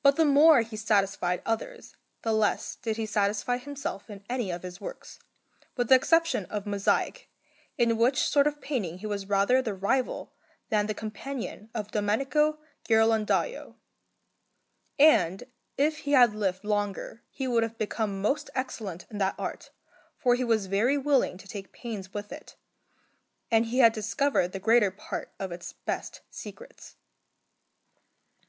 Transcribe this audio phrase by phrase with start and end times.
[0.00, 4.62] But the more he satisfied others the less did he satisfy himself in any of
[4.62, 5.18] his works,
[5.76, 7.28] with the exception of mosaic,
[7.76, 10.32] in which sort of painting he was rather the rival
[10.68, 13.74] than the companion of Domenico Ghirlandajo;
[15.00, 15.42] and
[15.76, 19.72] if he had lived longer he would have become most excellent in that art,
[20.16, 22.54] for he was very willing to take pains with it,
[23.50, 26.94] and he had discovered the greater part of its best secrets.